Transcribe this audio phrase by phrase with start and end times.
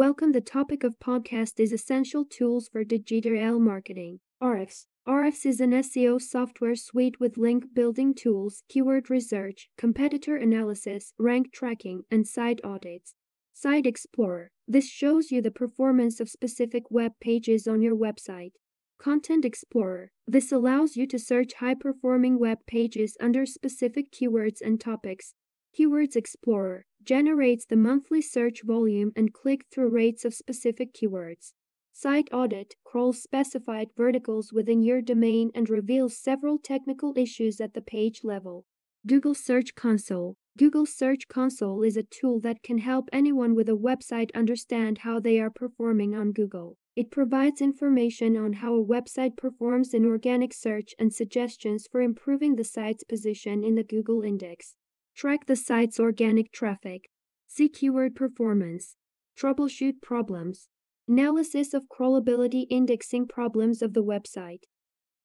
[0.00, 0.32] Welcome.
[0.32, 4.20] The topic of podcast is essential tools for digital marketing.
[4.42, 4.86] Ahrefs.
[5.06, 11.52] Ahrefs is an SEO software suite with link building tools, keyword research, competitor analysis, rank
[11.52, 13.14] tracking, and site audits.
[13.52, 14.52] Site Explorer.
[14.66, 18.52] This shows you the performance of specific web pages on your website.
[18.98, 20.12] Content Explorer.
[20.26, 25.34] This allows you to search high performing web pages under specific keywords and topics.
[25.78, 31.52] Keywords Explorer generates the monthly search volume and click through rates of specific keywords.
[31.92, 37.82] Site Audit crawls specified verticals within your domain and reveals several technical issues at the
[37.82, 38.64] page level.
[39.06, 43.76] Google Search Console Google Search Console is a tool that can help anyone with a
[43.76, 46.76] website understand how they are performing on Google.
[46.96, 52.56] It provides information on how a website performs in organic search and suggestions for improving
[52.56, 54.74] the site's position in the Google index.
[55.20, 57.10] Track the site's organic traffic.
[57.46, 58.96] See keyword performance.
[59.38, 60.70] Troubleshoot problems.
[61.06, 64.62] Analysis of crawlability indexing problems of the website.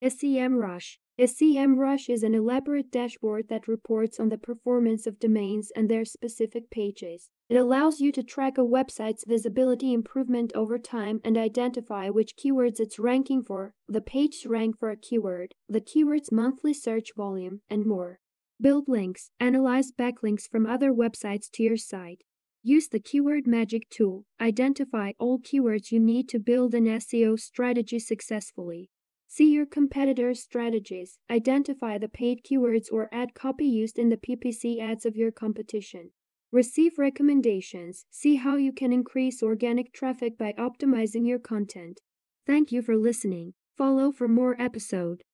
[0.03, 0.97] SEMrush.
[1.17, 6.69] SEMrush is an elaborate dashboard that reports on the performance of domains and their specific
[6.69, 7.30] pages.
[7.47, 12.81] It allows you to track a website's visibility improvement over time and identify which keywords
[12.81, 17.85] it's ranking for, the page's rank for a keyword, the keyword's monthly search volume, and
[17.85, 18.19] more.
[18.61, 19.31] Build links.
[19.38, 22.23] Analyze backlinks from other websites to your site.
[22.64, 24.23] Use the Keyword Magic tool.
[24.39, 28.89] Identify all keywords you need to build an SEO strategy successfully.
[29.28, 31.20] See your competitors' strategies.
[31.30, 36.11] Identify the paid keywords or ad copy used in the PPC ads of your competition.
[36.50, 38.06] Receive recommendations.
[38.09, 42.00] See how you can increase organic traffic by optimizing your content.
[42.48, 43.53] Thank you for listening.
[43.76, 45.26] Follow for more episode.